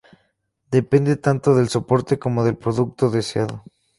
Depende 0.77 1.15
tanto 1.15 1.53
del 1.53 1.67
soporte 1.69 2.17
como 2.17 2.43
del 2.43 2.57
producto 2.57 3.11
deseado. 3.11 3.63